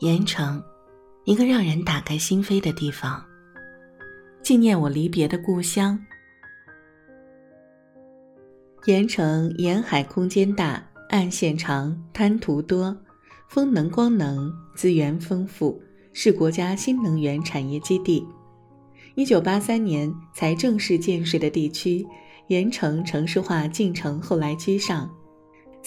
[0.00, 0.62] 盐城，
[1.24, 3.20] 一个让人打开心扉的地方。
[4.40, 5.98] 纪念我离别的故乡。
[8.84, 12.96] 盐城沿海空间大，岸线长，滩涂多，
[13.48, 18.24] 风能光能资源丰富，是国家新能源产业基地。
[19.16, 22.06] 一九八三年才正式建设的地区，
[22.46, 25.10] 盐城城市化进程后来居上。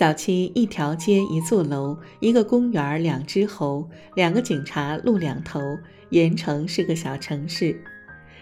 [0.00, 5.60] 早期一条街一座楼，一个公园两只猴，两个警察路两头，
[6.08, 7.78] 盐城是个小城市。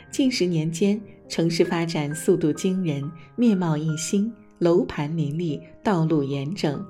[0.08, 3.02] 近十年间，城市发展速度惊人，
[3.34, 6.80] 面貌一新，楼盘林立，道路严整，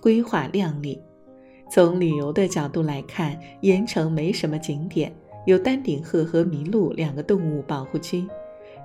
[0.00, 1.00] 规划亮丽。
[1.70, 5.14] 从旅游的角度来看，盐城没什么景点，
[5.46, 8.26] 有丹顶鹤和麋鹿两个动物保护区。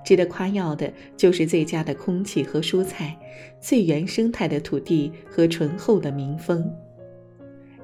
[0.06, 3.18] 值得夸耀的就是最佳的空气和蔬菜，
[3.60, 6.64] 最原生态的土地和醇厚的民风。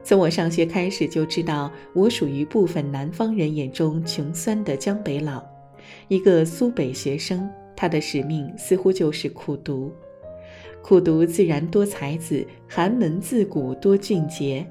[0.04, 5.42] 从我上学开始就知道，我属于部分南方人眼中穷酸的江北佬，
[6.06, 9.92] 一个苏北学生，他的使命似乎就是苦读。
[10.80, 14.64] 苦读自然多才子，寒门自古多俊杰。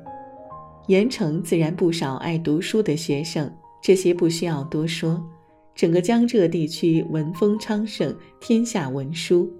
[0.88, 5.22] 盐城自然不少爱读书的学生，这些不需要多说。
[5.76, 9.52] 整个江浙地区文风昌盛，天下文书。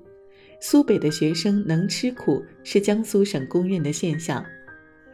[0.60, 4.46] 苏北的学生能吃苦，是江苏省公认的现象。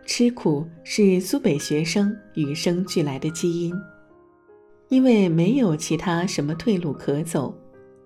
[0.05, 3.73] 吃苦是苏北学生与生俱来的基因，
[4.89, 7.57] 因为没有其他什么退路可走。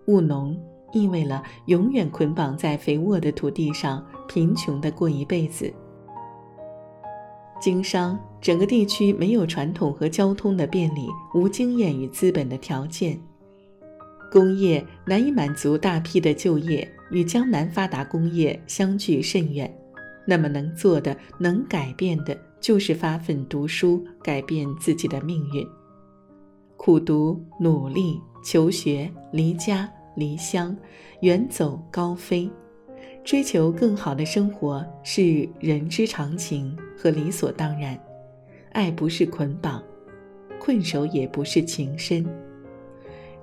[0.07, 0.59] 务农
[0.93, 5.73] 意味了永远捆绑在肥沃的土地上，贫穷的过一辈子。
[7.61, 13.17] 经商，整个地区没有传统和交通的便利，无经验与资本的条件，
[14.31, 19.71] 工业难以满足大批的就业，与江南发达工业相距甚远。
[20.25, 25.65] 那么能做的、能改变的，就是发奋读书，改变自己的命运。
[26.77, 30.75] 苦读、努力、求学、离家离乡、
[31.21, 32.49] 远走高飞。
[33.23, 37.97] 追求更好的生活是人之常情和理所当然，
[38.71, 39.81] 爱不是捆绑，
[40.59, 42.25] 困守也不是情深。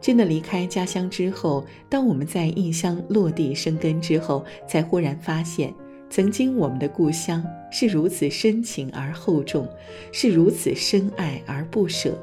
[0.00, 5.72] 真的离开家乡之后，当我们在异乡落地生根之后，才忽然发现，
[6.10, 9.68] 曾经我们的故乡是如此深情而厚重，
[10.12, 12.16] 是如此深爱而不舍。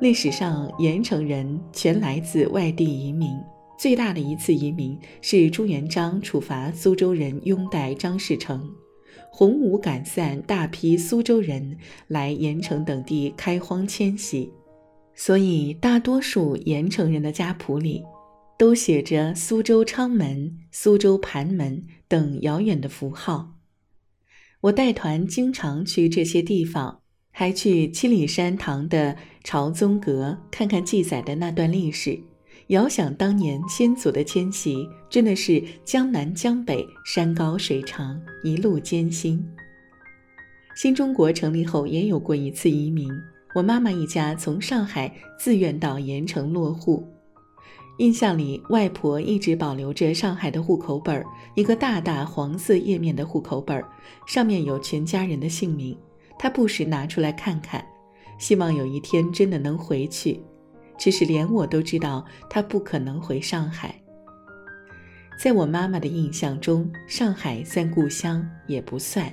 [0.00, 3.30] 历史上，盐城人全来自外地移民。
[3.80, 8.70] 最大的一次移民是朱元璋处罚苏州人拥戴张士诚，
[9.30, 14.52] 洪武赶散大批苏州人来盐城等地开荒迁徙，
[15.14, 18.04] 所以大多数盐城人的家谱里
[18.58, 23.54] 都写着苏州昌门、苏州盘门等遥远的符号。
[24.60, 32.20] 我带团经常去这些地方，还去七里山堂的朝宗阁看看记载的那段历史。
[32.70, 39.44] 遥想当年先祖的迁徙，真的是江南江北，山高水长，一路艰辛。
[40.76, 43.10] 新中国成立后也有过一次移民，
[43.56, 47.04] 我妈妈一家从上海自愿到盐城落户。
[47.98, 51.24] 印象里，外婆一直保留着上海的户口本，
[51.56, 53.82] 一个大大黄色页面的户口本，
[54.28, 55.98] 上面有全家人的姓名。
[56.38, 57.84] 她不时拿出来看看，
[58.38, 60.40] 希望有一天真的能回去。
[61.00, 63.94] 只是连我都知道，他不可能回上海。
[65.42, 69.32] 在我妈妈的印象中，上海算故乡也不算，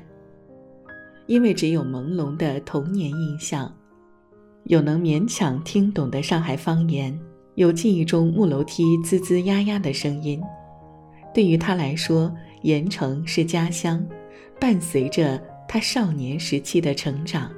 [1.25, 3.75] 因为只有朦胧的童年印象，
[4.63, 7.19] 有能勉强听懂的上海方言，
[7.55, 10.41] 有记忆中木楼梯吱吱呀呀的声音。
[11.33, 14.01] 对于他来说，盐城是家乡，
[14.57, 17.51] 伴随着他少年时期的成长。